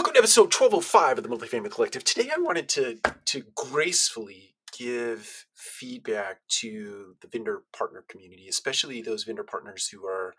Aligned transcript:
Welcome 0.00 0.14
to 0.14 0.20
episode 0.20 0.54
1205 0.54 1.18
of 1.18 1.24
the 1.24 1.28
Multifamily 1.28 1.70
Collective. 1.70 2.02
Today 2.04 2.30
I 2.34 2.40
wanted 2.40 2.70
to, 2.70 2.98
to 3.26 3.42
gracefully 3.54 4.54
give 4.72 5.44
feedback 5.54 6.38
to 6.60 7.16
the 7.20 7.28
vendor 7.28 7.64
partner 7.76 8.02
community, 8.08 8.48
especially 8.48 9.02
those 9.02 9.24
vendor 9.24 9.44
partners 9.44 9.88
who 9.88 10.06
are 10.06 10.34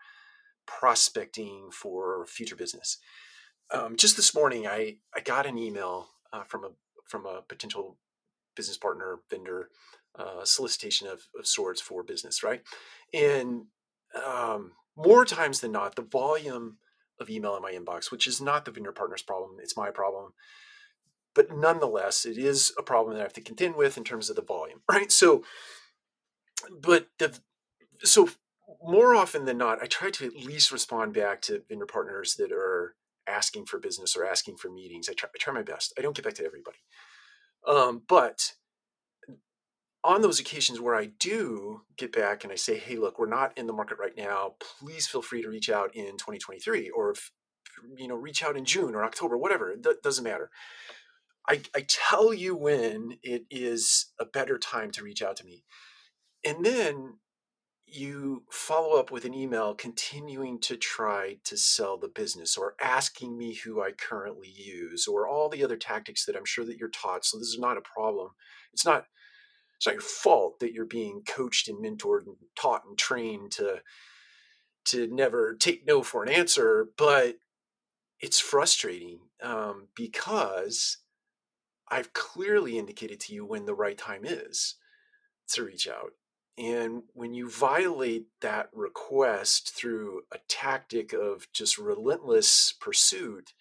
prospecting 0.65 1.69
for 1.71 2.25
future 2.25 2.55
business. 2.55 2.97
Um, 3.69 3.97
just 3.97 4.15
this 4.15 4.33
morning, 4.33 4.65
I, 4.65 4.95
I 5.15 5.19
got 5.19 5.45
an 5.45 5.59
email 5.59 6.09
uh, 6.33 6.41
from 6.41 6.63
a 6.63 6.69
from 7.07 7.27
a 7.27 7.43
potential 7.47 7.99
business 8.55 8.77
partner 8.77 9.19
vendor 9.29 9.69
uh, 10.17 10.43
solicitation 10.43 11.07
of, 11.07 11.27
of 11.37 11.45
sorts 11.45 11.79
for 11.79 12.01
business, 12.01 12.41
right? 12.41 12.63
And 13.13 13.65
um, 14.25 14.71
more 14.97 15.23
times 15.23 15.59
than 15.59 15.71
not, 15.71 15.95
the 15.95 16.01
volume 16.01 16.77
of 17.21 17.29
email 17.29 17.55
in 17.55 17.61
my 17.61 17.71
inbox, 17.71 18.11
which 18.11 18.27
is 18.27 18.41
not 18.41 18.65
the 18.65 18.71
vendor 18.71 18.91
partner's 18.91 19.21
problem, 19.21 19.57
it's 19.61 19.77
my 19.77 19.91
problem. 19.91 20.33
But 21.33 21.55
nonetheless, 21.55 22.25
it 22.25 22.37
is 22.37 22.73
a 22.77 22.83
problem 22.83 23.15
that 23.15 23.21
I 23.21 23.23
have 23.23 23.33
to 23.33 23.41
contend 23.41 23.75
with 23.75 23.97
in 23.97 24.03
terms 24.03 24.29
of 24.29 24.35
the 24.35 24.41
volume, 24.41 24.81
right? 24.89 25.11
So, 25.11 25.43
but 26.69 27.07
the 27.19 27.39
so 28.03 28.29
more 28.83 29.15
often 29.15 29.45
than 29.45 29.57
not, 29.57 29.81
I 29.81 29.85
try 29.85 30.09
to 30.11 30.25
at 30.25 30.35
least 30.35 30.71
respond 30.71 31.13
back 31.13 31.41
to 31.43 31.63
vendor 31.69 31.85
partners 31.85 32.35
that 32.35 32.51
are 32.51 32.95
asking 33.27 33.65
for 33.65 33.79
business 33.79 34.15
or 34.15 34.25
asking 34.25 34.57
for 34.57 34.69
meetings. 34.71 35.07
I 35.07 35.13
try, 35.13 35.29
I 35.33 35.37
try 35.37 35.53
my 35.53 35.61
best. 35.61 35.93
I 35.97 36.01
don't 36.01 36.15
get 36.15 36.25
back 36.25 36.33
to 36.35 36.45
everybody, 36.45 36.79
um, 37.67 38.01
but 38.07 38.53
on 40.03 40.21
those 40.21 40.39
occasions 40.39 40.79
where 40.79 40.95
I 40.95 41.05
do 41.19 41.81
get 41.97 42.11
back 42.11 42.43
and 42.43 42.51
I 42.51 42.55
say, 42.55 42.77
hey, 42.77 42.97
look, 42.97 43.19
we're 43.19 43.27
not 43.27 43.57
in 43.57 43.67
the 43.67 43.73
market 43.73 43.99
right 43.99 44.17
now. 44.17 44.55
Please 44.79 45.07
feel 45.07 45.21
free 45.21 45.41
to 45.43 45.49
reach 45.49 45.69
out 45.69 45.95
in 45.95 46.17
2023 46.17 46.89
or, 46.89 47.13
you 47.95 48.07
know, 48.07 48.15
reach 48.15 48.43
out 48.43 48.57
in 48.57 48.65
June 48.65 48.95
or 48.95 49.03
October, 49.03 49.37
whatever. 49.37 49.71
It 49.71 49.85
doesn't 50.01 50.23
matter. 50.23 50.49
I, 51.47 51.61
I 51.75 51.85
tell 51.87 52.33
you 52.33 52.55
when 52.55 53.17
it 53.21 53.43
is 53.51 54.11
a 54.19 54.25
better 54.25 54.57
time 54.57 54.91
to 54.91 55.03
reach 55.03 55.21
out 55.21 55.35
to 55.37 55.45
me. 55.45 55.63
And 56.43 56.65
then 56.65 57.17
you 57.85 58.43
follow 58.49 58.97
up 58.97 59.11
with 59.11 59.25
an 59.25 59.33
email 59.33 59.75
continuing 59.75 60.59
to 60.61 60.77
try 60.77 61.37
to 61.43 61.57
sell 61.57 61.97
the 61.97 62.07
business 62.07 62.55
or 62.57 62.75
asking 62.81 63.37
me 63.37 63.53
who 63.53 63.81
I 63.81 63.91
currently 63.91 64.47
use 64.47 65.07
or 65.07 65.27
all 65.27 65.49
the 65.49 65.63
other 65.63 65.75
tactics 65.75 66.25
that 66.25 66.35
I'm 66.35 66.45
sure 66.45 66.65
that 66.65 66.77
you're 66.77 66.89
taught. 66.89 67.25
So 67.25 67.37
this 67.37 67.49
is 67.49 67.59
not 67.59 67.77
a 67.77 67.81
problem. 67.81 68.29
It's 68.71 68.85
not 68.85 69.05
it's 69.81 69.87
not 69.87 69.95
your 69.95 70.01
fault 70.01 70.59
that 70.59 70.73
you're 70.73 70.85
being 70.85 71.23
coached 71.27 71.67
and 71.67 71.83
mentored 71.83 72.27
and 72.27 72.35
taught 72.55 72.85
and 72.87 72.99
trained 72.99 73.51
to 73.51 73.81
to 74.85 75.07
never 75.07 75.55
take 75.55 75.87
no 75.87 76.03
for 76.03 76.21
an 76.21 76.29
answer 76.29 76.89
but 76.97 77.37
it's 78.19 78.39
frustrating 78.39 79.19
um, 79.41 79.87
because 79.95 80.97
i've 81.89 82.13
clearly 82.13 82.77
indicated 82.77 83.19
to 83.19 83.33
you 83.33 83.43
when 83.43 83.65
the 83.65 83.73
right 83.73 83.97
time 83.97 84.23
is 84.23 84.75
to 85.51 85.63
reach 85.63 85.87
out. 85.87 86.13
And 86.57 87.03
when 87.13 87.33
you 87.33 87.49
violate 87.49 88.25
that 88.41 88.69
request 88.73 89.73
through 89.73 90.23
a 90.31 90.37
tactic 90.47 91.13
of 91.13 91.47
just 91.53 91.77
relentless 91.77 92.73
pursuit 92.79 93.53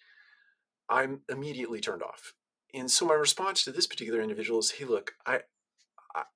i'm 0.89 1.21
immediately 1.29 1.79
turned 1.79 2.03
off. 2.03 2.33
And 2.73 2.91
so 2.91 3.05
my 3.05 3.13
response 3.13 3.63
to 3.63 3.71
this 3.71 3.87
particular 3.87 4.21
individual 4.21 4.59
is 4.59 4.71
hey 4.71 4.85
look 4.85 5.13
i 5.25 5.41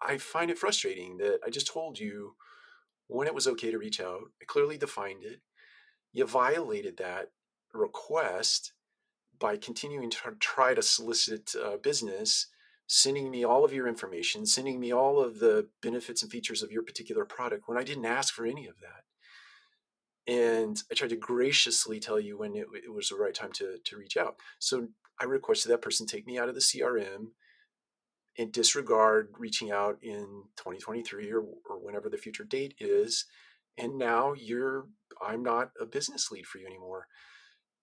I 0.01 0.17
find 0.17 0.49
it 0.49 0.57
frustrating 0.57 1.17
that 1.17 1.39
I 1.45 1.49
just 1.49 1.67
told 1.67 1.99
you 1.99 2.35
when 3.07 3.27
it 3.27 3.35
was 3.35 3.47
okay 3.47 3.71
to 3.71 3.77
reach 3.77 3.99
out. 3.99 4.21
I 4.41 4.45
clearly 4.45 4.77
defined 4.77 5.23
it. 5.23 5.41
You 6.13 6.25
violated 6.25 6.97
that 6.97 7.31
request 7.73 8.73
by 9.37 9.57
continuing 9.57 10.09
to 10.09 10.17
try 10.39 10.73
to 10.73 10.81
solicit 10.81 11.53
uh, 11.61 11.77
business, 11.77 12.47
sending 12.87 13.29
me 13.29 13.43
all 13.43 13.65
of 13.65 13.73
your 13.73 13.87
information, 13.87 14.45
sending 14.45 14.79
me 14.79 14.93
all 14.93 15.19
of 15.19 15.39
the 15.39 15.67
benefits 15.81 16.21
and 16.23 16.31
features 16.31 16.63
of 16.63 16.71
your 16.71 16.83
particular 16.83 17.25
product 17.25 17.64
when 17.67 17.77
I 17.77 17.83
didn't 17.83 18.05
ask 18.05 18.33
for 18.33 18.45
any 18.45 18.67
of 18.67 18.75
that. 18.80 19.03
And 20.31 20.81
I 20.91 20.95
tried 20.95 21.09
to 21.09 21.15
graciously 21.17 21.99
tell 21.99 22.19
you 22.19 22.37
when 22.37 22.55
it, 22.55 22.67
it 22.85 22.93
was 22.93 23.09
the 23.09 23.15
right 23.15 23.33
time 23.33 23.52
to, 23.53 23.77
to 23.83 23.97
reach 23.97 24.17
out. 24.17 24.37
So 24.58 24.87
I 25.19 25.25
requested 25.25 25.71
that 25.71 25.81
person 25.81 26.08
take 26.08 26.25
me 26.25 26.39
out 26.39 26.49
of 26.49 26.55
the 26.55 26.61
CRM 26.61 27.27
and 28.37 28.51
disregard 28.51 29.29
reaching 29.37 29.71
out 29.71 29.97
in 30.01 30.43
2023 30.57 31.31
or, 31.31 31.39
or 31.69 31.79
whenever 31.79 32.09
the 32.09 32.17
future 32.17 32.43
date 32.43 32.73
is 32.79 33.25
and 33.77 33.97
now 33.97 34.33
you're 34.33 34.87
i'm 35.25 35.43
not 35.43 35.71
a 35.79 35.85
business 35.85 36.31
lead 36.31 36.45
for 36.45 36.59
you 36.59 36.67
anymore. 36.67 37.07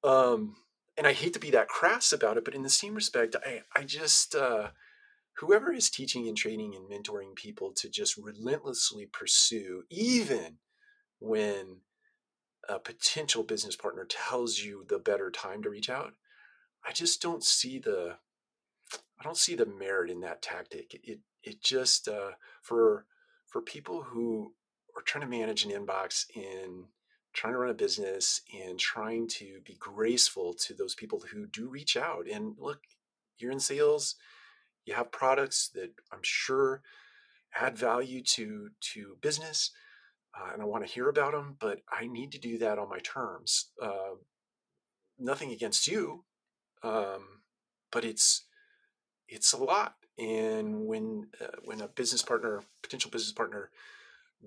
Um, 0.04 0.56
and 0.96 1.06
i 1.06 1.12
hate 1.12 1.32
to 1.34 1.38
be 1.38 1.50
that 1.50 1.68
crass 1.68 2.12
about 2.12 2.36
it 2.36 2.44
but 2.44 2.54
in 2.54 2.62
the 2.62 2.68
same 2.68 2.94
respect 2.94 3.36
i, 3.46 3.62
I 3.74 3.84
just 3.84 4.34
uh, 4.34 4.70
whoever 5.38 5.72
is 5.72 5.90
teaching 5.90 6.28
and 6.28 6.36
training 6.36 6.74
and 6.74 6.90
mentoring 6.90 7.34
people 7.34 7.72
to 7.76 7.88
just 7.88 8.16
relentlessly 8.16 9.06
pursue 9.06 9.84
even 9.90 10.58
when 11.19 11.78
a 12.69 12.78
potential 12.78 13.42
business 13.42 13.76
partner 13.76 14.06
tells 14.08 14.58
you 14.58 14.84
the 14.88 14.98
better 14.98 15.30
time 15.30 15.62
to 15.62 15.70
reach 15.70 15.88
out 15.88 16.12
i 16.86 16.92
just 16.92 17.22
don't 17.22 17.44
see 17.44 17.78
the 17.78 18.16
I 19.22 19.25
don't 19.25 19.37
see 19.37 19.55
the 19.55 19.66
merit 19.66 20.10
in 20.10 20.21
that 20.22 20.43
tactic. 20.43 20.94
It 21.05 21.21
it 21.44 21.62
just 21.62 22.09
uh, 22.09 22.33
for 22.60 23.06
for 23.47 23.62
people 23.62 24.03
who 24.03 24.55
are 24.97 25.03
trying 25.03 25.22
to 25.22 25.31
manage 25.31 25.65
an 25.65 25.71
inbox 25.71 26.25
in 26.34 26.87
trying 27.32 27.53
to 27.53 27.59
run 27.61 27.71
a 27.71 27.75
business 27.75 28.43
and 28.53 28.78
trying 28.81 29.28
to 29.28 29.61
be 29.65 29.77
graceful 29.78 30.55
to 30.55 30.75
those 30.75 30.97
people 30.97 31.22
who 31.32 31.47
do 31.47 31.69
reach 31.69 31.97
out. 31.97 32.27
And 32.28 32.56
look, 32.59 32.81
you're 33.38 33.53
in 33.53 33.61
sales, 33.61 34.16
you 34.84 34.94
have 34.94 35.12
products 35.12 35.71
that 35.75 35.93
I'm 36.12 36.22
sure 36.22 36.82
add 37.55 37.78
value 37.78 38.22
to 38.22 38.71
to 38.81 39.19
business, 39.21 39.71
uh, 40.37 40.50
and 40.53 40.62
I 40.62 40.65
want 40.65 40.84
to 40.84 40.93
hear 40.93 41.09
about 41.09 41.32
them. 41.32 41.56
But 41.61 41.82
I 41.93 42.09
need 42.09 42.32
to 42.32 42.41
do 42.41 42.59
that 42.59 42.77
on 42.77 42.88
my 42.88 42.99
terms. 42.99 43.71
Uh, 43.81 44.16
nothing 45.16 45.53
against 45.53 45.87
you, 45.87 46.25
um, 46.82 47.43
but 47.93 48.05
it's 48.05 48.47
it's 49.32 49.53
a 49.53 49.59
lot. 49.59 49.94
And 50.19 50.87
when 50.87 51.28
uh, 51.41 51.56
when 51.65 51.81
a 51.81 51.88
business 51.88 52.22
partner, 52.22 52.62
potential 52.82 53.10
business 53.10 53.32
partner, 53.32 53.70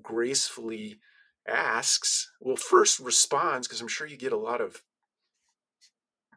gracefully 0.02 1.00
asks, 1.48 2.32
well, 2.40 2.56
first 2.56 3.00
responds 3.00 3.68
because 3.68 3.82
I'm 3.82 3.88
sure 3.88 4.08
you 4.08 4.18
get 4.18 4.34
a 4.34 4.38
lot 4.38 4.62
of 4.62 4.82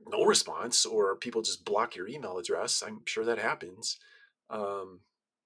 no 0.06 0.24
response 0.24 0.86
or 0.86 1.16
people 1.16 1.42
just 1.42 1.64
block 1.64 1.94
your 1.94 2.08
email 2.08 2.38
address. 2.38 2.82
I'm 2.86 3.00
sure 3.04 3.24
that 3.24 3.38
happens. 3.38 3.98
Um, 4.50 5.00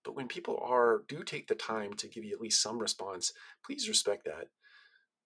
but 0.05 0.15
when 0.15 0.29
people 0.29 0.59
are 0.63 1.03
do 1.09 1.23
take 1.23 1.49
the 1.49 1.55
time 1.55 1.95
to 1.95 2.09
give 2.09 2.25
you 2.25 2.33
at 2.35 2.41
least 2.41 2.63
some 2.63 2.79
response, 2.79 3.33
please 3.65 3.89
respect 3.89 4.27
that. 4.27 4.49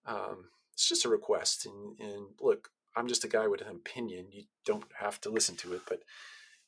Um, 0.06 0.46
it's 0.72 0.88
just 0.88 1.04
a 1.04 1.08
request, 1.08 1.66
and, 1.66 1.98
and 1.98 2.26
look, 2.40 2.68
I'm 2.94 3.08
just 3.08 3.24
a 3.24 3.28
guy 3.28 3.46
with 3.46 3.62
an 3.62 3.68
opinion. 3.68 4.26
You 4.30 4.44
don't 4.64 4.84
have 4.98 5.20
to 5.22 5.30
listen 5.30 5.56
to 5.56 5.72
it, 5.72 5.82
but 5.88 6.02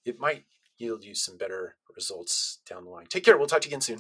it 0.05 0.19
might 0.19 0.45
yield 0.79 1.05
you 1.05 1.15
some 1.15 1.37
better 1.37 1.77
results 1.95 2.61
down 2.69 2.85
the 2.85 2.91
line. 2.91 3.07
Take 3.07 3.25
care. 3.25 3.37
We'll 3.37 3.49
talk 3.49 3.61
to 3.63 3.69
you 3.69 3.71
again 3.71 3.81
soon. 3.81 3.97